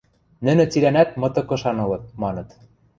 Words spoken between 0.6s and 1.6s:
цилӓнӓт мытык